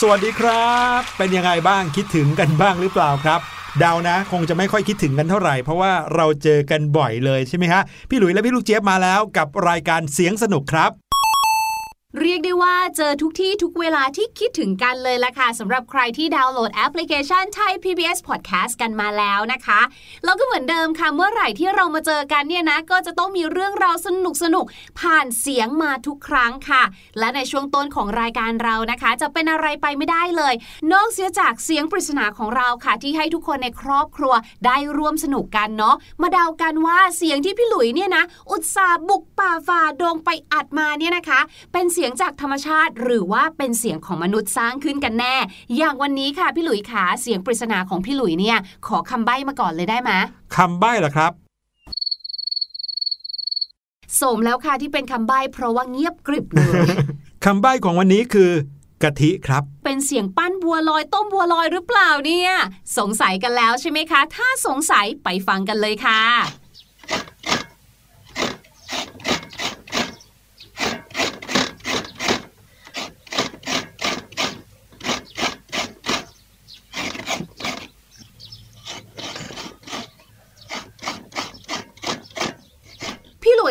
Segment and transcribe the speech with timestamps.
[0.00, 3.40] สวัสดีครับ เป็นยังไงบ้างคิดถึงกันบ้างหรือเปล่าครับ
[3.78, 10.90] เดานะ คงจะไม่ค่อยคิดถึงกันเท่าไหร่ เพราะว่าเราเจอกันบ่อยเลยใช่ไหมฮะ พี่หลุยและพี่ลูกเจี๊ยบมาแล้วกับรายการเสียงสนุกครับ
[12.20, 19.80] เรียกได้ว่าเจอทุกที่ทุกเวลาที่คิดถึงกันเลยละค่ะสำหรับใครที่ดาวน์โหลดแอปพลิเคชันไทย PBS Podcast กันมาแล้วนะคะ
[20.24, 24.64] แล้วก็เหมือนเดิมค่ะ เมื่อไหร่ที่เรามาเจอกันเนี่ยนะ ก็จะต้องมีเรื่องราวสนุกสนุก
[25.00, 26.82] ผ่านเสียงมาทุกครั้งค่ะ
[27.18, 30.54] และในช่วงต้นของรายการเรานะคะ จะเป็นอะไรไปไม่ได้เลย
[30.92, 34.34] นอกเสียจากเสียงปริศนาของเราค่ะ ที่ให้ทุกคนในครอบครัว
[34.66, 41.40] ได้ร่วมสนุกกันเนาะมาเดากันว่าเสียงที่พี่หลุยเนี่ยนะ อุตส่าห์บุกป่าฝ่าดงไปอัดมาเนี่ยนะคะ
[41.72, 45.34] เป็นเสียงจากธรรมชาติ หรือว่าเป็นเสียงของมนุษย์สร้างขึ้นกันแน่
[45.76, 50.10] อย่างวันนี้ค่ะพี่หลุยขาเสียงปริศนาของพี่หลุยเนี่ยขอคำใบ้มาก่อนเลยได้ไหม
[50.56, 51.32] คำใบ้เหรอครับ
[54.20, 56.88] สมแล้วค่ะที่เป็นคำใบ้เพราะว่าเงียบกริบเลย
[57.44, 58.50] คำใบ้ของวันนี้คือ
[59.02, 62.50] กะทิครับ เป็นเสียงปั้นบัวลอยต้มบัวลอยหรือเปล่าเนี่ย
[62.98, 66.20] สงสัยกันแล้วใช่ไหมคะ ถ้าสงสัยไปฟังกันเลยค่ะ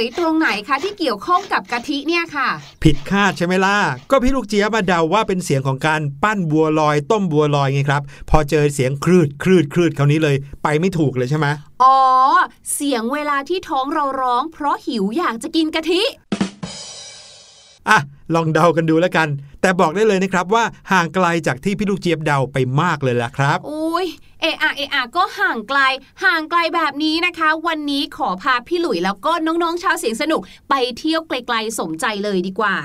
[0.04, 2.50] ย ตรงไหนคะที่เกี่ยวข้องกับกะทิเนี่ยค่ะ
[2.84, 3.78] ผิดคาดใช่ไหมล่ะ
[4.12, 11.48] ก็พี่ลูกเจี๊ยบมาเดาว่าเป็นเสียงของการปั้นบัวลอย ต้มบัวลอยไงครับ พอเจอเสียงคลืดคลืดคลืดคราวนี้เลย ไปไม่ถูกเลยใช่ไหม
[11.84, 11.98] อ๋อ
[12.74, 16.02] เสียงเวลาที่ท้องเราร้อง เพราะหิวอยากจะกินกะทิ
[17.90, 18.00] อะ
[18.36, 19.28] ลองเดากันดูแล้วกัน
[19.62, 24.08] แต่บอกได้เลยนะครับว่าห่างไกลจากที่พี่ลูกเจี๊ยบเดาไปมากเลยล่ะครับอุ้ย
[24.42, 25.80] เออเออก็ห่างไกล
[26.24, 32.76] ห่างไกลแบบนี้นะคะ วันนี้ขอพาพี่หลุยแล้วก็น้องๆชาวเสียงสนุก ไปเที่ยวไกลๆสมใจเลยดีกว่า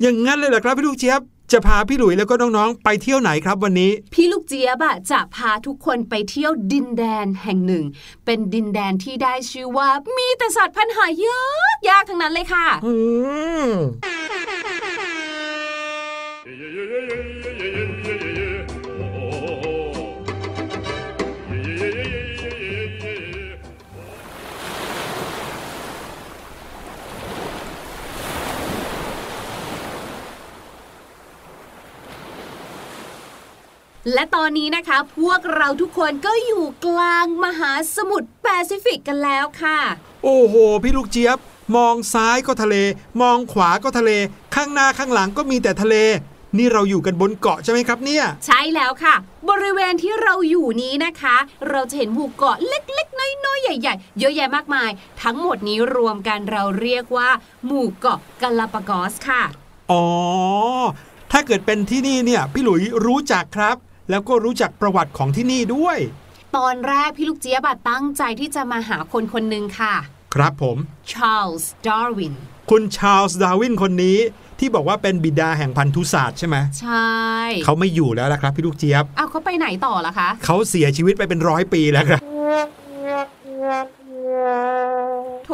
[0.00, 1.20] อย่างงั้นเลยเหรอครับพี่ลูกเจี๊ยบ
[1.52, 7.84] จะพาพี่หลุยแล้วก็น้องๆ ไปเที่ยวไหนครับวันนี้ พี่ลูกเจี๊ยบจะพาทุกคนไปเที่ยวดินแดนแห่งหนึ่ง
[8.24, 11.42] เป็นดินแดนที่ได้ชื่อว่ามีแต่สัตว์พันธุ์หายา
[11.74, 12.94] กยากทั้งนั้นเลยค่ะ อื
[34.12, 39.78] และตอนนี้นะคะ พวกเราทุกคนก็อยู่กลางมหาสมุทรแปซิฟิกกันแล้วค่ะ
[40.24, 41.38] โอ้โห พี่ลูกเจี๊ยบ
[41.76, 42.76] มองซ้ายก็ทะเล
[43.22, 44.10] มองขวาก็ทะเล
[44.54, 45.96] ข้างหน้าข้างหลังก็มีแต่ทะเล
[46.58, 49.14] นี่เราอยู่กันบนเกาะใช่ไหมครับเนี่ย ใช่แล้วค่ะ
[49.48, 51.36] บริเวณที่เราอยู่นี้นะคะ
[51.68, 54.90] เราจะเห็นหมู่เกาะเล็กๆ น้อยๆ ใหญ่ๆ เยอะแยะมากมาย
[55.22, 57.30] ทั้งหมดนี้รวมกันเราเรียกว่า
[57.66, 59.42] หมู่เกาะกาลาปากอสค่ะ
[59.90, 60.04] อ๋อ
[61.32, 63.76] ถ้าเกิดเป็นที่นี่เนี่ยพี่หลุยรู้จักครับ
[64.10, 65.98] แล้วก็รู้จักประวัติของที่นี่ด้วย
[66.56, 69.94] ตอนแรกพี่ลูกเจี๊ยบตั้งใจที่จะมาหาคนคนหนึ่งค่ะ
[70.34, 70.76] ครับผม
[71.12, 72.34] ชาร์ลส์ดาร์วิน
[72.70, 74.18] คุณชาร์ลส์ดาร์วินคนนี้
[74.58, 77.12] ที่บอกว่าเป็นบิดาแห่งพันธุศาสตร์ใช่ไหมใช่
[77.64, 82.20] เขาไม่อยู่แล้วละครับพี่ลูกเจี๊ยบอ้าวเขาไปไหนต่อล่ะคะเขาเสียชีวิตไปเป็นร้อยปีแล้วครับ
[85.44, 85.50] โถ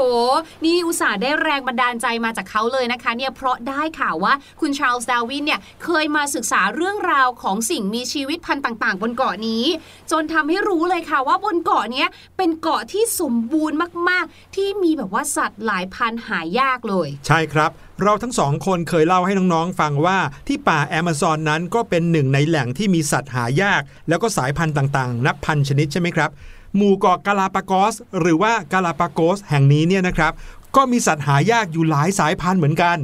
[0.64, 9.64] นี่อุตส่าห์ได้แรงบันดาลใจมาจากเขาเลยนะคะ เนี่ยเพราะได้ข่าวว่าคุณชาร์ลส์ดาวินเนี่ยเคยมาศึกษาเรื่องราวของสิ่งมีชีวิตพันธุ์ต่าง ๆ บนเกาะนี้
[10.10, 12.04] จนทำให้รู้เลยค่ะว่าบนเกาะนี้
[12.36, 13.76] เป็นเกาะที่สมบูรณ์
[14.08, 17.70] มาก ๆ ที่มีแบบว่าสัตว์หลายพันหายากเลย ใช่ครับ
[18.02, 26.30] เราทั้งสองคนเคยเล่าให้น้องๆ ฟังว่าที่ป่าแอมะซอนนั้นก็เป็นหนึ่งในแหล่งที่มีสัตว์หายาก แล้วก็สายพันธุ์ต่างๆ นับพันชนิดใช่ไหมครับ
[26.76, 30.32] หมู่เกาะกาลาปากอส หรือว่ากาลาปากอสแห่งนี้เนี่ยนะครับ
[30.76, 32.98] ก็มีสัตว์หายากอยู่หลายสายพันธุ์เหมือนกัน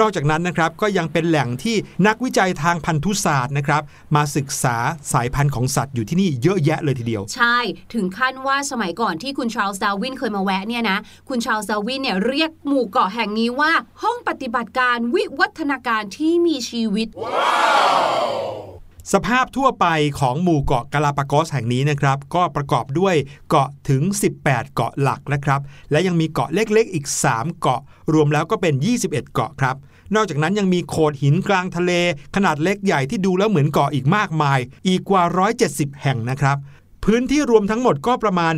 [0.00, 3.82] นอกจากนั้นนะครับก็ยังเป็นแหล่งที่นักวิจัยทางพันธุศาสตร์นะครับ
[4.14, 4.76] มาศึกษา
[5.12, 7.58] สายพันธุ์ของสัตว์อยู่ที่นี่เยอะแยะเลยทีเดียวใช่
[7.94, 10.98] ถึงขั้นว่าสมัยก่อนที่คุณชาร์ลส์ดาร์วินเคยมาแวะเนี่ยนะ
[11.28, 13.72] คุณชาร์ลส์ดาร์วินเนี่ยเรียกหมู่เกาะแห่งนี้ว่า
[14.02, 18.67] ห้องปฏิบัติการวิวัฒนาการที่มีชีวิต wow!
[19.12, 19.86] สภาพทั่วไป
[20.20, 23.14] ของหมู่เกาะกาลาปากอสแห่งนี้นะครับ ก็ประกอบด้วย
[23.48, 24.02] เกาะถึง
[24.40, 25.60] 18 เกาะหลักนะครับ
[25.90, 27.80] และยังมีเกาะเล็กๆ อีก 3 เกาะ
[28.12, 28.74] รวมแล้วก็เป็น
[29.04, 29.76] 21 เกาะครับ
[30.14, 31.92] นอกจากนั้นยังมีโขดหินกลางทะเล
[32.36, 35.22] ขนาดเล็กใหญ่ที่ดูแล้วเหมือนเกาะอีกมากมาย อีกกว่า
[35.62, 36.56] 170 แห่งนะครับ
[37.04, 38.54] พื้นที่รวมทั้งหมดก็ประมาณ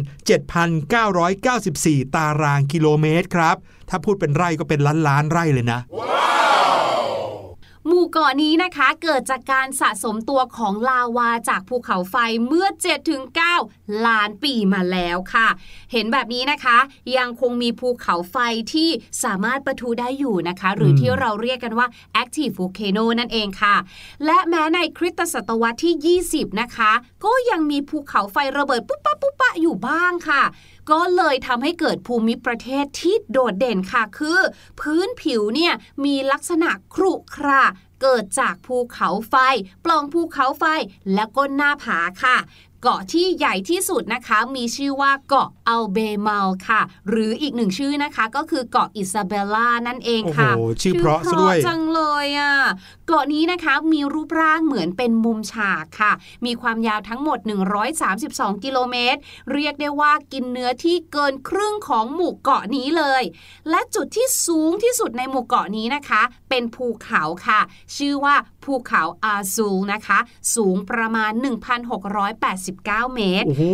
[1.40, 3.56] 7,994 ตารางกิโลเมตรครับ
[3.88, 6.19] ถ้าพูดเป็นไร่ก็เป็นล้านล้านไร่เลยนะ wow!
[7.86, 12.66] หมู่เกาะนี้นะคะเกิดจากการสะสมตัวของลาวาจากภูเขาไฟเมื่อ
[13.36, 15.48] 7-9 ล้านปีมาแล้วค่ะ
[15.92, 16.78] เห็นแบบนี้นะคะ
[17.16, 18.36] ยังคงมีภูเขาไฟ
[18.74, 18.90] ที่
[19.24, 21.86] สามารถประทุได้อยู่นะคะ หรือที่เราเรียกกันว่า
[22.22, 23.76] active volcano นั่นเองค่ะ
[24.24, 26.92] และแม้ในคริสตศตวรรษที่ 20 นะคะ
[27.24, 30.42] ก็ยังมีภูเขาไฟระเบิดปุ๊บปะปุ๊บปะอยู่บ้างค่ะ
[30.92, 34.40] ก็เลยทำให้เกิดภูมิประเทศที่โดดเด่นค่ะ คือ
[34.80, 35.72] พื้นผิวเนี่ย
[36.04, 37.62] มีลักษณะครุขระ
[38.02, 39.34] เกิดจากภูเขาไฟ
[39.84, 40.64] ปล่องภูเขาไฟ
[41.14, 42.36] และก้นหน้าผาค่ะ
[42.82, 52.54] เกาะที่ใหญ่ที่สุดนะคะ มีชื่อว่าเกาะอัลเบมัลค่ะ หรืออีกหนึ่งชื่อนะคะ ก็คือเกาะอิซาเบลล่านั่นเองโอ้โหค่ะ ชื่อเพราะซะด้วยจังเลยอะ
[53.06, 56.12] เกาะนี้นะคะมีรูปร่างเหมือนเป็นมุมฉากค่ะ
[56.46, 57.38] มีความยาวทั้งหมด
[58.00, 59.20] 132 กิโลเมตร
[59.52, 63.22] เรียกได้ว่ากินเนื้อที่เกินครึ่งของหมู่เกาะนี้เลย
[63.70, 67.60] และจุดที่สูงที่สุดในหมู่เกาะนี้นะคะ เป็นภูเขาค่ะ
[67.96, 70.18] ชื่อว่าภูเขาอาซูลนะคะ
[70.54, 71.32] สูงประมาณ
[71.98, 73.64] 1,689 เมตร โอ้โห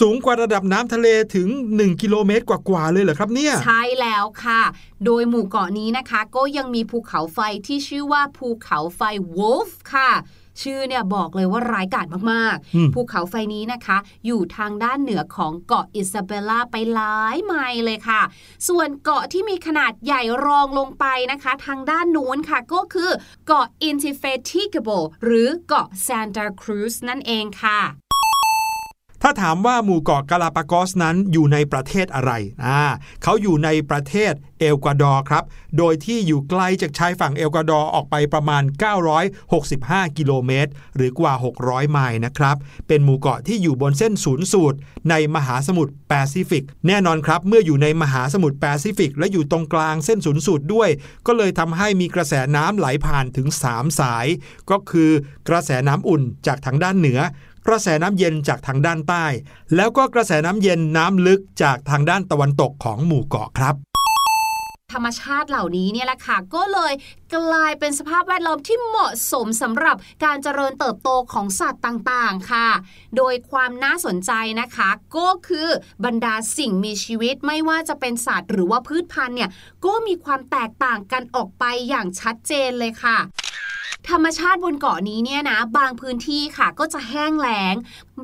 [0.00, 4.62] สูงกว่าระดับน้ำทะเลถึง 1 กิโลเมตรกว่าๆเลยเหรอครับเนี่ย ใช่แล้วค่ะ
[5.04, 9.00] โดยหมู่เกาะนี้นะคะ ก็ยังมีภูเขาไฟที่ชื่อว่าภูเขาไฟ
[9.36, 10.10] Wolf ค่ะ
[10.62, 18.22] ชื่อเนี่ยบอกเลยว่าร้ายกาจมากอืมๆภูเขาไฟนี้นะคะ อยู่ทางด้านเหนือของเกาะอิซาเบลล่าไปหลายไมล์เลยค่ะ
[18.68, 23.10] ส่วนเกาะที่มีขนาดใหญ่รองลงไปนะคะ ทางด้านนู้นค่ะก็คือ
[23.46, 28.05] เกาะ Indefatigable หรือเกาะ Santa Cruz นั่นเองค่ะ
[29.22, 32.32] ถ้าถามว่าหมู่เกาะกาลาปากอสนั้นอยู่ในประเทศอะไร
[32.64, 32.80] อ่า
[33.22, 35.44] เขาอยู่ในประเทศเอกวาดอร์ครับ
[35.78, 38.62] โดยที่อยู่ไกลจากชายฝั่งเอกวาดอร์ออกไปประมาณ
[39.40, 41.32] 965 กิโลเมตร หรือกว่า
[41.62, 42.56] 600 ไมล์นะครับ
[42.88, 44.78] เป็นหมู่เกาะที่อยู่บนเส้นศูนย์สูตร
[45.10, 50.88] ในมหาสมุทรแปซิฟิก แน่นอนครับ เมื่ออยู่ในมหาสมุทรแปซิฟิก และอยู่ตรงกลางเส้นศูนย์สูตรด้วย
[51.26, 54.26] ก็เลยทำให้มีกระแสน้ำไหลผ่านถึง 3 สาย
[54.70, 55.10] ก็คือ
[55.48, 57.20] กระแสน้ำอุ่นจากทางด้านเหนือ
[57.68, 59.26] กระแสน้ำเย็นจากทางด้านใต้
[59.76, 63.74] แล้วก็กระแสน้ำเย็นน้ำลึกจากทางด้านตะวันตกของหมู่เกาะครับ
[64.92, 66.92] ธรรมชาติเหล่านี้เนี่ยแหละค่ะ ก็เลย
[67.36, 72.68] กลายเป็นสภาพแวดล้อมที่เหมาะสมสำหรับการเจริญเติบโตของสัตว์ต่างๆค่ะ
[73.16, 75.68] โดยความน่าสนใจนะคะ ก็คือ
[76.04, 79.50] บรรดาสิ่งมีชีวิตไม่ว่าจะเป็นสัตว์หรือว่าพืชพันธุ์เนี่ย
[79.84, 83.18] ก็มีความแตกต่างกันออกไปอย่างชัดเจนเลยค่ะ
[84.10, 87.74] ธรรมชาติบนเกาะนี้เนี่ยนะ บางพื้นที่ค่ะก็จะแห้งแล้ง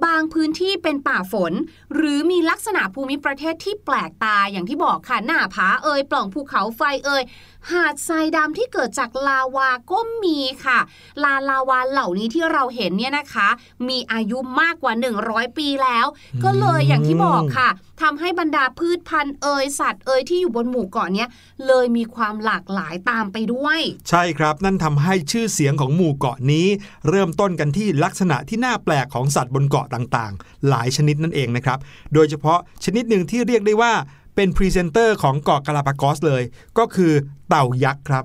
[0.05, 1.53] บางพื้นที่เป็นป่าฝน
[1.95, 7.23] หรือมีลักษณะภูมิประเทศที่แปลกตาอย่างที่บอกค่ะหน้าผาเอ่ยปล่องภูเขาไฟเอ่ย
[7.71, 10.78] หาดทรายดำที่เกิดจากลาวาก็มีค่ะ
[11.23, 13.49] ลาลาวาเหล่านี้ที่เราเห็นเนี่ยนะคะ
[13.88, 14.92] มีอายุมากกว่า
[15.26, 16.07] 100 ปีแล้ว
[16.45, 17.71] ก็เลยอย่างที่บอกค่ะ
[18.02, 21.28] ทำให้บรรดาพืชพันธุ์เอยสัตว์เอยที่อยู่บนหมู่เกาะเนี้ย
[21.66, 26.66] เลยมีความหลากหลายตามไปด้วย ใช่ครับ นั่นทำให้ชื่อเสียงของหมู่เกาะนี้
[27.09, 31.78] เริ่มต้นกันที่ลักษณะที่น่าแปลกของสัตว์บนเกาะต่างๆ หลายชนิดนั่นเองนะครับ
[32.14, 33.92] โดยเฉพาะชนิดหนึ่งที่เรียกได้ว่า
[34.35, 36.43] เป็นพรีเซนเตอร์ของเกาะกาลาปากอสเลย
[36.79, 37.12] ก็คือ
[37.49, 38.25] เต่ายักษ์ครับ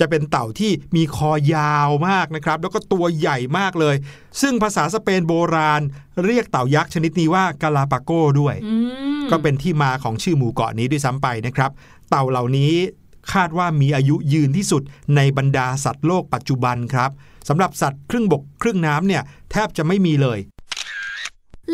[0.00, 3.96] จะเป็นเต่าที่มีคอยาวมากนะครับ แล้วก็ตัวใหญ่มากเลย
[4.40, 5.82] ซึ่งภาษาสเปนโบราณ
[6.24, 8.10] เรียกเต่ายักษ์ชนิดนี้ว่ากาลาปาโก
[8.40, 8.74] ด้วยอื
[9.22, 11.70] มก็เป็นที่มาของชื่อหมู่เกาะนี้ด้วยซ้ำไปนะครับ
[12.10, 12.74] เต่าเหล่านี้
[13.32, 14.82] คาดว่ามีอายุยืนที่สุด
[15.16, 17.10] ในบรรดาสัตว์โลกปัจจุบันครับ
[17.48, 20.38] สำหรับสัตว์ครึ่งบกครึ่งน้ำเนี่ยแทบจะไม่มีเลย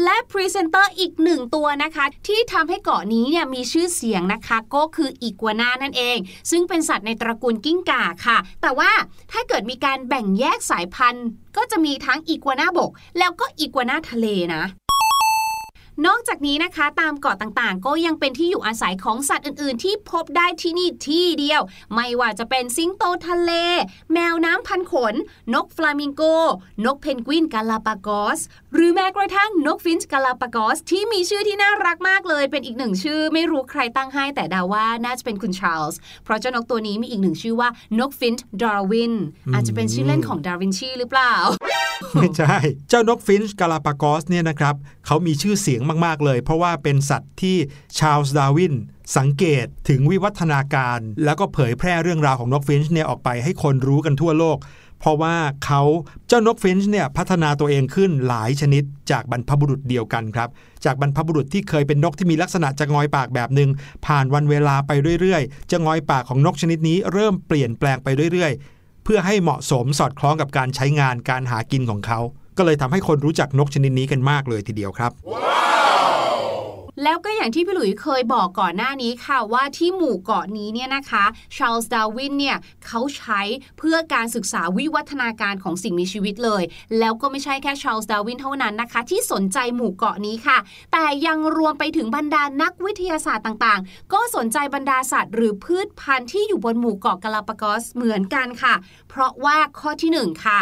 [0.04, 6.18] และพรีเซนเตอร์อีกหนึ่งตัวนะคะ ที่ทำให้เกาะนี้เนี่ยมีชื่อเสียงนะคะ ก็คืออีกัวนานั่นเอง
[6.50, 8.90] ซึ่งเป็นสัตว์ในตระกูลกิ้งก่าค่ะ แต่ว่า
[9.32, 14.64] ถ้าเกิดมีการแบ่งแยกสายพันธุ์ ก็จะมีทั้งอีกัวนาบก แล้วก็อีกัวนาทะเลนะ
[16.06, 21.62] นอกจากนี้นะคะ ตามเกาะต่างๆ ก็ยังเป็นที่อยู่อาศัยของสัตว์อื่นๆ ที่พบได้ที่นี่ที่เดียว
[21.94, 23.52] ไม่ว่าจะเป็นสิงโตทะเล
[24.12, 25.14] แมวน้ำพันธุ์ขน
[25.54, 26.22] นกฟลามิงโก
[26.84, 28.40] นกเพนกวินกาลาปากอส
[28.75, 39.14] หรือแม้กระทั่งนกฟินช์กาลาปากอส ที่มีชื่อที่น่ารักมากเลย เป็นอีกหนึ่งชื่อ ไม่รู้ใครตั้งให้แต่เดาว่าน่าจะเป็นคุณชาร์ลส์เพราะเจ้านกตัวนี้มีอีกหนึ่งชื่อว่านกฟินช์ดาร์วิน
[39.55, 41.33] อาจจะเป็นชื่อเล่นของดาวินชีหรือเปล่า
[42.14, 42.57] ไม่ใช่
[42.88, 44.75] เจ้านกฟินช์กาลาปากอสเนี่ยนะครับ
[45.07, 47.57] เขามีชื่อเสียงมาก ๆ เลย เพราะว่าเป็นสัตว์ที่
[47.99, 48.75] ชาร์ลส์ดาร์วิน
[49.17, 54.59] สังเกตถึงวิวัฒนาการ แล้วก็เผยแพร่เรื่องราวของนกฟินช์เนี่ยออกไปให้คนรู้กันทั่วโลก
[55.02, 55.82] เพราะว่าเขา
[56.28, 60.49] เจ้านกฟินช์เนี่ยพัฒนาตัวเองขึ้นหลายชนิดจากบรรพบุรุษเดียวกันครับ
[60.85, 63.71] จากบรรพบุรุษที่เคยเป็นนกที่มีลักษณะจะงอยปากแบบหนึ่ง
[64.06, 72.18] ผ่านวันเวลาไปเรื่อยๆ จะงอยปากของนกชนิดนี้เริ่มเปลี่ยนแปลงไปเรื่อยๆ เพื่อให้เหมาะสมสอดคล้องกับการใช้งานการหากินของเขา
[72.59, 75.12] ก็เลยทำให้คนรู้จักนกชนิดนี้กันมากเลยทีเดียวครับ
[77.02, 81.25] แล้วก็อย่างที่พี่หลุยเคยบอกก่อนหน้านี้ค่ะว่าที่หมู่เกาะนี้เนี่ยนะคะ
[81.56, 82.56] ชาร์ลส์ดาร์วินเนี่ย
[82.87, 83.40] เขาใช้
[83.78, 86.62] เพื่อการศึกษาวิวัฒนาการของสิ่งมีชีวิตเลย
[86.99, 90.59] แล้วก็ไม่ใช่แค่ชาร์ลส์ดาร์วินเท่านั้นนะคะ ที่สนใจหมู่เกาะนี้ค่ะ
[90.92, 98.75] แต่ยังรวมไปถึงบรรดานักวิทยาศาสตร์ต่างๆ ก็สนใจบรรดาสัตว์ หรือพืชพันธุ์ที่อยู่บนหมู่เกาะกาลาปากอสเหมือนกันค่ะ
[99.09, 100.61] เพราะว่าข้อที่หนึ่งค่ะ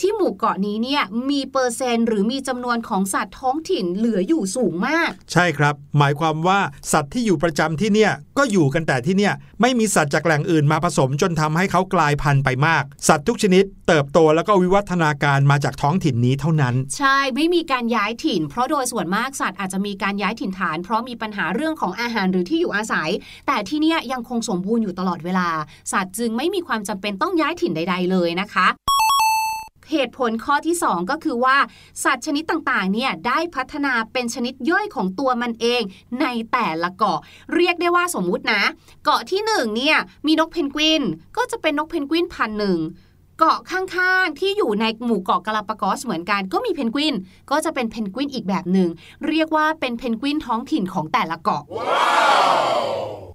[0.00, 6.58] ที่หมู่เกาะนี้เนี่ยมีเปอร์เซ็นต์หรือมีจำนวนของสัตว์ท้องถิ่นเหลืออยู่สูงมาก ใช่ครับ หมายความว่า
[6.92, 23.10] สัตว์ที่อยู่ประจำที่เนี่ยก็อยู่กันแต่ที่เนี่ยไม่มีสัตว์จากแหล่งอื่นมาผสมจนทำให้เขากลายพันธุ์ไปมาก สัตว์ทุกชนิด เติบโตแล้วก็วิวัฒนาการมาจากท้องถิ่นนี้เท่านั้น ใช่ไม่มีการย้ายถิ่น เพราะโดยส่วนมากสัตว์อาจจะมีการย้ายถิ่นฐาน เพราะมีปัญหาเรื่องของอาหารหรือที่อยู่อาศัย
[23.46, 25.48] แต่ที่เนี่ยยังคงสมบูรณ์อยู่ตลอดเวลา
[25.92, 28.68] สัตว์จึงไม่มีความจำเป็นต้องย้ายถิ่นใด ๆ เลยนะคะ
[29.90, 31.56] เหตุผลข้อที่ 2 ก็คือว่า
[32.04, 35.82] สัตว์ชนิดต่างๆเนี่ยได้พัฒนาเป็นชนิดย่อยของตัวมันเอง
[36.20, 37.18] ในแต่ละเกาะ
[37.54, 38.62] เรียกได้ว่าสมมุตินะ
[39.04, 41.02] เกาะที่1เนี่ยมีนกเพนกวิน
[41.36, 42.78] ก็จะเป็นนกเพนกวินพันหนึ่ง
[43.40, 47.14] เกาะข้างๆ ที่อยู่ในหมู่เกาะกาลาปากอสเหมือนกันก็มีเพนกวิน
[47.50, 48.88] ก็จะเป็นเพนกวินอีกแบบหนึ่ง
[49.28, 52.75] เรียกว่าเป็นเพนกวินท้องถิ่นของแต่ละเกาะ wow!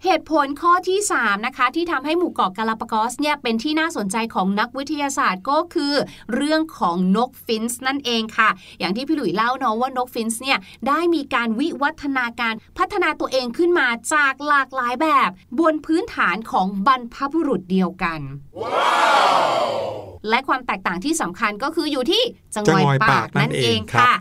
[0.05, 5.93] เหตุผลข้อที่ 3 นะคะ ที่ทำให้หมู่เกาะกาลาปากอสเนี่ยเป็นที่น่าสนใจของนักวิทยาศาสตร์ก็คือ
[6.33, 15.29] เรื่องของนกฟินส์นั่นเองค่ะ อย่างที่พี่หลุยเล่าเนาะว่านกฟินส์เนี่ยได้มีการวิวัฒนาการพัฒนาตัวเองขึ้นมาจากหลากหลายแบบ
[15.59, 18.19] บนพื้นฐานของบรรพบุรุษเดียวกัน
[18.61, 20.10] wow!
[20.29, 22.23] และความแตกต่างที่สำคัญก็คืออยู่ที่
[22.55, 24.11] จังหวัดปากนั่นเองค่ะ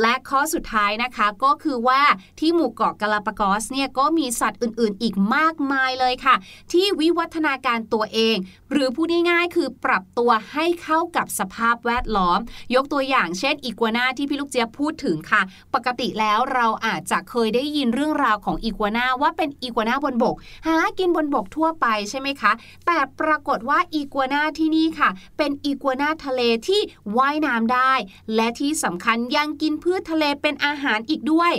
[0.00, 2.02] และข้อสุดท้ายนะคะก็คือว่า
[2.40, 6.34] ที่หมู่เกาะกาลาปากอสเนี่ยก็มีสัตว์อื่น ๆ อีกมากมายเลยค่ะ
[6.72, 8.36] ที่วิวัฒนาการตัวเอง
[8.70, 12.38] หรือพูดง่ายๆคือปรับตัวให้เข้ากับสภาพแวดล้อม
[12.74, 15.42] ยกตัวอย่างเช่นอีกัวนาที่พี่ลูกเจี๊ยบพูดถึงค่ะ
[15.74, 20.34] ปกติแล้วเราอาจจะเคยได้ยินเรื่องราวของอีกัวนาว่าเป็นอีกัวนาบนบก
[20.66, 22.52] หากินบนบกทั่วไปใช่ไหมคะ
[22.86, 26.80] แต่ปรากฏว่าอีกัวนาที่นี่ค่ะเป็น็นอีกัวนาทะเลที่
[27.16, 27.92] ว่ายน้ำได้
[28.34, 31.52] และที่สำคัญยังกินพืชทะเลเป็นอาหารอีกด้วย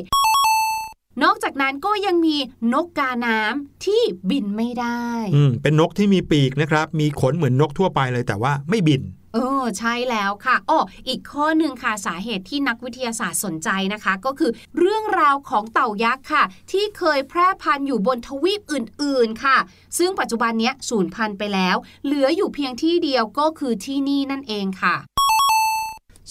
[1.23, 2.37] นอกจากนั้นก็ยังมี
[2.73, 9.01] นกกาน้ำที่บินไม่ได้ อืม เป็นนกที่มีปีกนะครับ มีขนเหมือนนกทั่วไปเลยแต่ว่าไม่บิน
[9.37, 19.57] เออใช่แล้วค่ะอ้ออีกข้อหนึ่งค่ะสาเหตุที่นักวิทยาศาสตร์สนใจนะคะ ก็คือเรื่องราวของเต่ายักษ์ค่ะ ที่เคยแพร่พันธุ์อยู่บนทวีปอื่น ๆ ค่ะ
[19.97, 24.95] ซึ่งปัจจุบันนี้สูญพันธุ์ไปแล้ว เหลืออยู่เพียงที่เดียวก็คือที่นี่นั่นเองค่ะ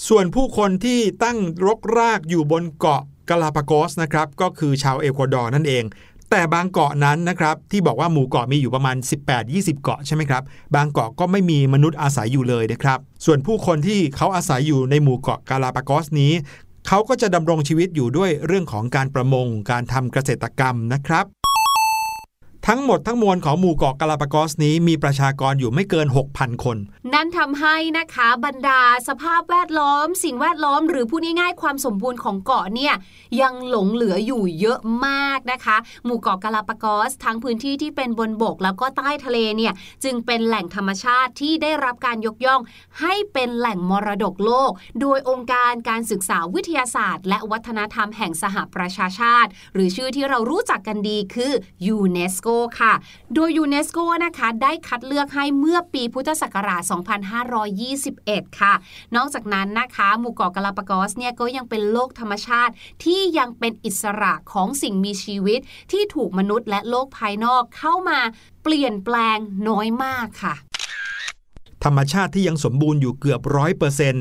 [0.09, 5.85] ส่วนผู้คนที่ตั้งรกรากอยู่บนเกาะกาลาปากอสนะครับก็คือชาวเอกวาดอร์นั่นเอง
[6.31, 8.97] แต่บางเกาะนั้นนะครับที่บอกว่าหมู่เกาะมีอยู่ประมาณ
[9.39, 10.43] 18-20 เกาะใช่ไหมครับ
[10.75, 16.33] บางเกาะก็ไม่มีมนุษย์อาศัยอยู่เลยนะครับส่วนผู้คนที่เขาอาศัยอยู่ในหมู่เกาะกาลาปากอสนี้
[16.89, 21.25] เขาก็จะดำรงชีวิตอยู่ด้วยเรื่องของการประมงการทำเกษตรกรรมนะครับ
[22.71, 26.77] ทั้งหมดทั้งมวลของหมู่เกาะกาลาปากอสนี้มีประชากรอยู่ไม่เกิน 6,000 คน
[27.15, 32.95] นั่นทำให้นะคะบรรดาสภาพแวดล้อม สิ่งแวดล้อม หรือพูดง่ายๆความสมบูรณ์ของเกาะเนี่ย
[33.41, 39.73] ยังหลงเหลืออยู่เยอะมากนะคะ หมู่เกาะกาลาปากอส ทั้งพื้นที่ที่เป็นบนบกแล้วก็ใต้ทะเลเนี่ย
[40.05, 42.61] จึงเป็นแหล่งธรรมชาติที่ได้รับการยกย่อง
[43.01, 51.53] ให้เป็นแหล่งมรดกโลก โดยองค์การการศึกษาวิทยาศาสตร์ และวัฒนธรรมแห่งสหประชาชาติ หรือชื่อที่เรารู้จักกันดีคือ
[51.87, 52.49] ยูเนสโก
[52.81, 52.93] ค่ะ
[53.35, 56.83] โดยยูเนสโกนะคะได้คัดเลือกให้เมื่อปีพุทธศักราช
[57.71, 58.75] 2521 ค่ะ
[59.17, 62.73] นอกจากนั้นนะคะหมู่เกาะกาลาปากอสเนี่ยก็ยังเป็นโลกธรรมชาติ
[63.05, 65.61] ที่ยังเป็นอิสระของสิ่งมีชีวิต
[65.93, 68.19] ที่ถูกมนุษย์และโลกภายนอกเข้ามา
[68.63, 69.39] เปลี่ยนแปลง
[69.69, 70.55] น้อยมากค่ะ
[71.85, 74.15] ธรรมชาติที่ยังสมบูรณ์อยู่เกือบร้อยเปอร์เซ็นต์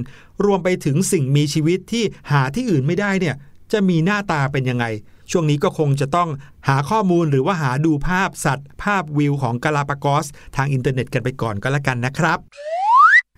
[0.45, 3.36] รวมไปถึงสิ่งมีชีวิตที่หาที่อื่นไม่ได้เนี่ย
[3.71, 4.86] จะมีหน้าตาเป็นยังไง
[5.32, 6.30] ช่วงนี้ก็คงจะต้อง
[6.68, 12.40] หาข้อมูลหรือว่าหาดูภาพสัตว์ ภาพวิวของกาลาปากอส ทางอินเทอร์เน็ตกันไปก่อนก็แล้วกันนะครับ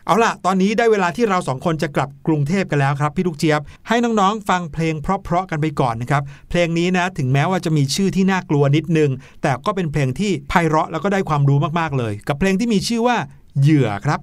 [0.06, 9.10] เอาล่ะ ตอนนี้ได้เวลาที่เราสองคนจะกลับกรุงเทพกันแล้วครับ พี่ลูกเจี๊ยบ ให้น้องๆ ฟังเพลงเพราะๆกันไปก่อนนะครับ เพลงนี้นะ ถึงแม้ว่าจะมีชื่อที่น่ากลัวนิดนึง
[9.42, 13.18] แต่ก็เป็นเพลงที่ไพเราะแล้วก็ได้ความรู้มากๆเลย กับเพลงที่มีชื่อว่า
[13.62, 14.20] เหยื่อครับ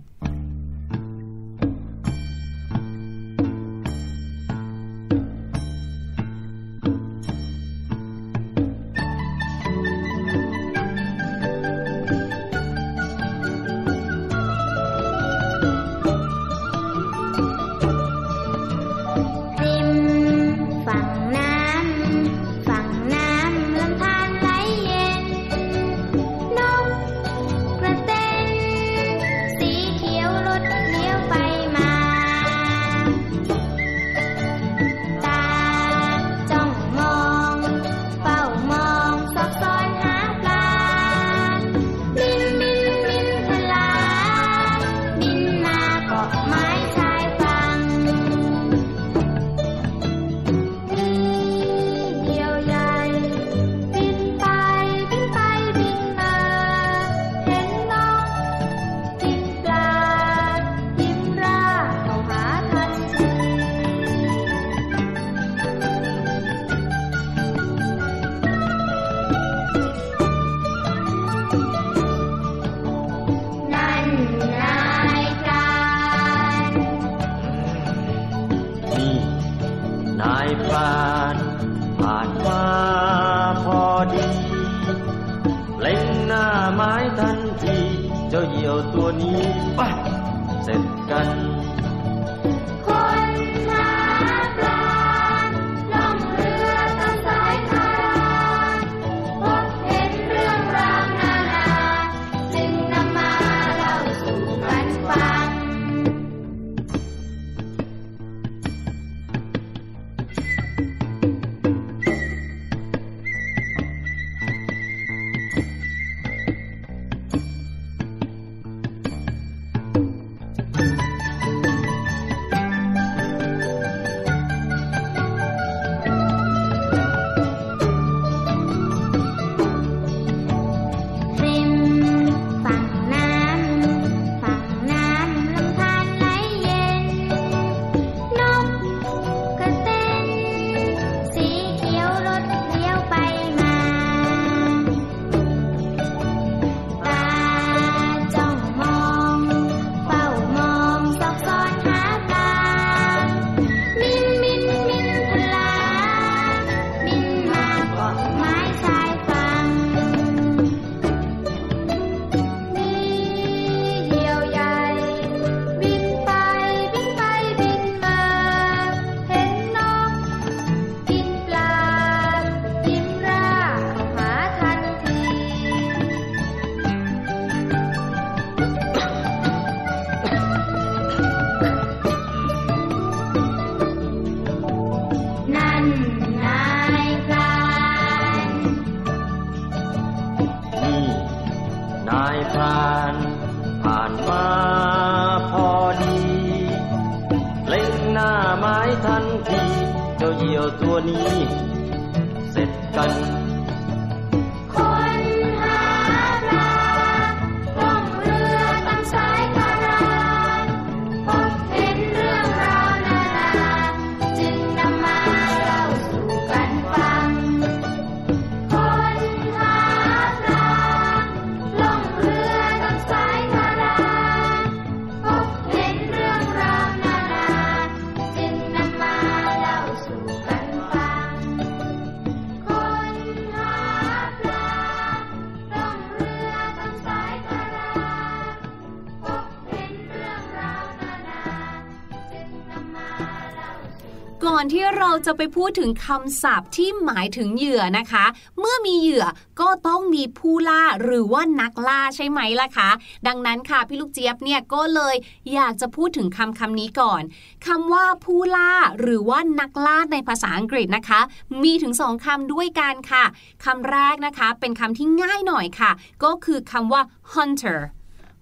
[245.05, 248.25] เราจะไปพูดถึงคำศัพท์ที่หมายถึงเหยื่อนะคะ
[248.59, 249.27] เมื่อมีเหยื่อ
[249.61, 252.91] ก็ต้องมีผู้ล่าหรือว่านักล่าใช่ไหมล่ะคะ
[253.27, 255.17] ดังนั้นค่ะพี่ลูกเจี๊ยบเนี่ยก็เลย
[255.55, 257.23] อยากจะพูดถึงคำคำนี้ก่อน
[257.67, 261.21] คำว่าผู้ล่าหรือว่านักล่าในภาษาอังกฤษนะคะ
[261.63, 263.25] มีถึงสองคำด้วยกันค่ะ
[263.65, 265.91] คำแรกนะคะเป็นคำที่ง่ายหน่อยค่ะ
[266.25, 267.03] ก็คือคำว่า
[267.35, 267.81] hunter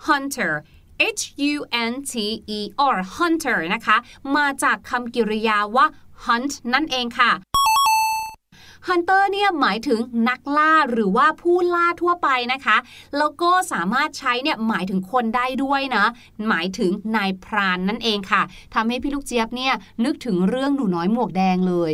[0.07, 0.53] hunter
[1.19, 1.23] H
[1.53, 1.55] U
[1.91, 2.13] N T
[2.59, 2.61] E
[2.95, 3.97] R hunter นะคะ
[4.37, 5.87] มาจากคำกริยาว่า
[6.27, 7.33] hunt นั่นเองค่ะ
[8.89, 12.77] Hunter เนี่ยหมายถึงนักล่าหรือว่าผู้ล่าทั่วไปนะคะ
[13.17, 16.05] แล้วก็สามารถใช้เนี่ยหมายถึงคนได้ด้วยนะ
[16.49, 18.43] หมายถึงนายพรานนั่นเองค่ะ
[18.75, 21.93] ทำให้พี่ลูกเจี๊ยบเนี่ยนึกถึงเรื่องหนูน้อยหมวกแดงเลย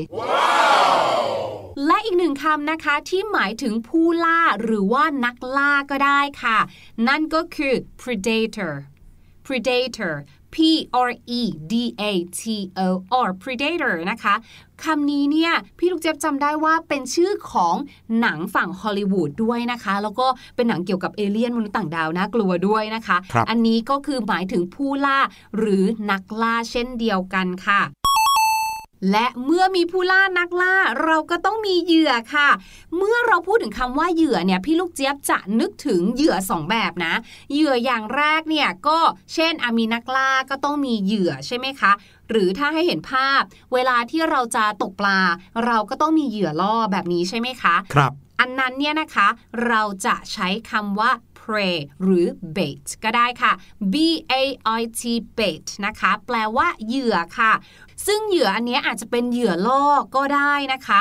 [1.87, 6.59] และอีกหนึ่งคำนะคะที่หมายถึงผู้ล่าหรือว่านักล่าก็ได้ค่ะ
[7.09, 8.75] นั่นก็คือ predator
[9.47, 10.15] predator
[10.55, 10.57] P
[11.09, 11.41] R E
[11.73, 12.03] D A
[12.41, 12.43] T
[12.87, 12.89] O
[13.27, 14.35] R predator นะคะ
[14.85, 17.75] คำนี้เนี่ยพี่ลูกเจี๊ยบจำได้ว่าเป็นชื่อของ
[18.21, 25.19] หนังฝั่งฮอลลีวูดด้วยนะคะ แล้วก็เป็นหนังเกี่ยวกับเอเลี่ยนมนุษย์ต่างดาวน่ากลัวด้วยนะคะครับอันนี้ก็คือหมายถึงผู้ล่า
[25.59, 27.81] หรือนักล่าเช่นเดียวกันค่ะ
[29.11, 32.49] และเมื่อมีผู้ล่านักล่าเราก็ต้องมีเหยื่อค่ะ
[32.97, 37.15] เมื่อเราพูดถึงคำว่าเหยื่อเนี่ยพี่ลูกเจี๊ยบจะนึกถึงเหยื่อสองแบบนะ
[37.53, 38.99] เหยื่ออย่างแรกเนี่ยก็
[39.35, 41.93] เช่นอามีนักล่าก็ต้องมีเหยื่อใช่ไหมคะ
[42.31, 45.21] หรือถ้าให้เห็นภาพ เวลาที่เราจะตกปลา
[45.67, 49.29] เราก็ต้องมีเหยื่อล่อแบบนี้ใช่ไหมคะ ครับ อันนั้นเนี่ยนะคะ
[49.67, 53.53] เราจะใช้คำว่า prey หรือ bait ก็ได้ค่ะ
[53.93, 53.95] b
[54.33, 54.35] a
[54.81, 55.03] i t
[55.39, 57.53] bait นะคะ แปลว่าเหยื่อค่ะ
[58.07, 59.83] ซึ่งเหยื่ออันนี้อาจจะเป็นเหยื่อล่อ
[60.15, 61.01] ก็ได้นะคะ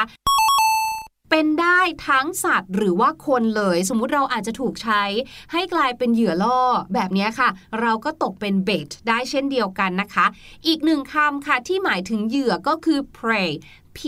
[1.32, 5.04] เป็นได้ทั้งสัตว์หรือว่าคนเลย สมมุติเราอาจจะถูกใช้
[5.52, 6.62] ให้กลายเป็นเหยื่อล่อ
[6.94, 7.50] แบบนี้ค่ะ
[7.82, 10.26] เราก็ตกเป็น bait ได้เช่นเดียวกันนะคะ
[10.68, 13.52] อีกหนึ่งคำค่ะที่หมายถึงเหยื่อก็คือ prey
[13.98, 14.00] P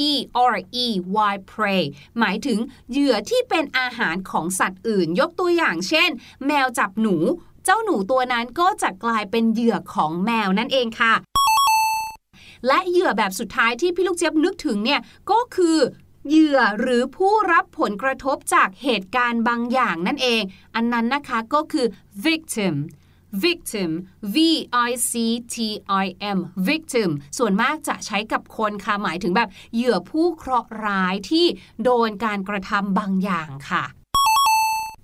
[0.54, 0.88] R E
[1.32, 1.84] Y prey
[2.20, 2.60] หมายถึง
[2.92, 6.10] เหยื่อที่เป็นอาหารของสัตว์อื่น ยกตัวอย่างเช่น
[6.46, 7.16] แมวจับหนู
[7.66, 11.14] เจ้าหนูตัวนั้นก็จะกลายเป็นเหยื่อของแมวนั่นเองค่ะ
[12.68, 15.78] และเหยื่อแบบสุดท้ายที่พี่ลูกเจี๊ยบนึกถึงเนี่ยก็คือ
[16.30, 20.44] เหยื่อหรือผู้รับผลกระทบจากเหตุการณ์บางอย่างนั่นเอง
[20.76, 21.88] อันนั้นนะคะก็คือ
[22.26, 22.76] victim
[23.44, 23.92] victim
[24.36, 24.38] v
[24.90, 25.14] i c
[25.54, 25.56] t
[26.04, 31.46] i m victim ส่วนมากจะใช้กับคนค่ะหมายถึงแบบเหยื่อผู้เคราะห์ร้ายที่
[31.84, 33.84] โดนการกระทำบางอย่างค่ะ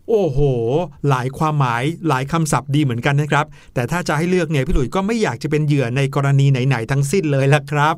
[0.09, 0.39] โอ้โห
[1.09, 7.95] หลายความหมายหลายคำศัพท์ดีเหมือนกันนะครับ แต่ถ้าจะให้เลือกเนี่ยพี่หลุยก็ไม่อยากจะเป็นเหยื่อในกรณีไหนๆทั้งสิ้นเลยละครับ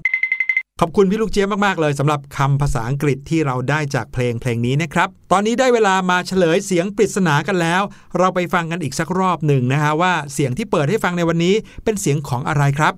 [0.82, 7.82] ขอบคุณพี่ลูกเจี๊ยบมากๆเลยสำหรับคำภาษาอังกฤษที่เราได้จากเพลงเพลงนี้นะครับ ตอนนี้ได้เวลามาเฉลยเสียงปริศนากันแล้ว
[8.17, 12.93] เราไปฟังกันอีกสักรอบหนึ่งนะฮะว่าเสียงที่เปิดให้ฟังในวันนี้เป็นเสียงของอะไรครับ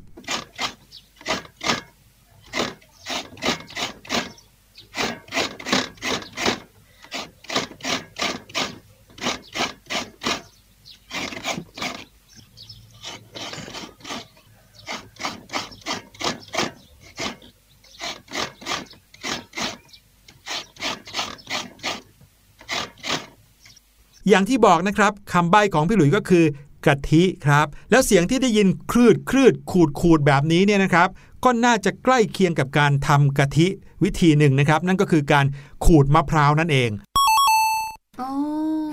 [24.39, 26.45] อย่างที่บอกนะครับคำใบ้ของพี่หลุยส์ก็คือ
[26.85, 31.09] กะทิครับ แล้วเสียงที่ได้ยินคลืดคลืดขูดขูดแบบนี้เนี่ยนะครับ
[31.43, 33.67] ก็น่าจะใกล้เคียงกับการทำกะทิ
[34.03, 35.45] วิธีหนึ่งนะครับ นั่นก็คือการ
[35.85, 36.89] ขูดมะพร้าวนั่นเอง
[38.21, 38.29] อ๋อ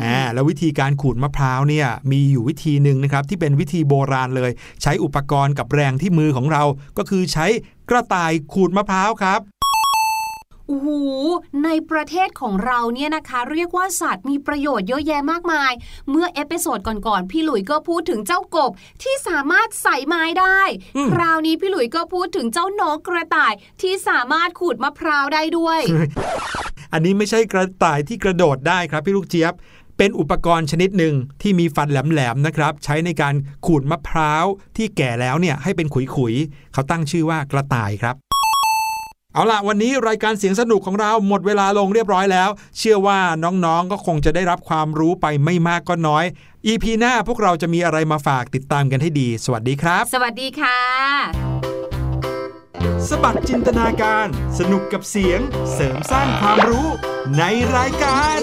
[0.03, 4.51] อ่าแล้ววิธีการขูดมะพร้าวเนี่ยมีอยู่วิธีหนึ่งนะครับที่เป็นวิธีโบราณเลย
[4.83, 6.63] ใช้อุปกรณ์กับแรงที่มือของเรา
[6.99, 7.47] ก็คือใช้
[7.91, 9.41] กระต่ายขูดมะพร้าวครับ
[10.69, 10.89] โอ้โห
[11.65, 15.73] ในประเทศของเราเนี่ยนะคะ เรียกว่าสัตว์มีประโยชน์เยอะแยะมากมาย
[16.11, 18.71] เมื่อ episode ก่อนๆพี่หลุยก็พูดถึงเจ้ากบ
[19.03, 20.61] ที่สามารถไสไม้ได้
[20.97, 23.53] อืมคราวนี้พี่หลุยก็พูดถึงเจ้านกกระต่าย
[23.83, 25.81] ที่สามารถขูดมะพร้าวได้ด้วย
[26.93, 29.55] อันนี้ไม่ใช่กระต่ายที่กระโดดได้ครับพี่ลูกเจี๊ยบ
[29.99, 33.35] เป็นอุปกรณ์ชนิดหนึ่งที่มีฟันแหลมๆนะครับ ใช้ในการ
[33.67, 34.45] ขูดมะพร้าว
[34.77, 38.17] ที่แก่แล้วเนี่ยให้เป็นขุยๆ เขาตั้งชื่อว่ากระต่ายครับ
[39.37, 46.25] เอาล่ะ วันนี้รายการเสียงสนุกของเราหมดเวลาลงเรียบร้อยแล้ว เชื่อว่าน้องๆก็คงจะได้รับความรู้ไปไม่มากก็น้อย
[46.67, 50.81] EP หน้าพวกเราจะมีอะไรมาฝากติดตามกันให้ดี สวัสดีครับ สวัสดีค่ะ
[53.09, 54.27] สบัดจินตนาการ
[54.59, 55.41] สนุกกับเสียง
[55.75, 56.87] เสริมสร้างความรู้
[57.39, 57.43] ใน
[57.77, 58.41] รายการ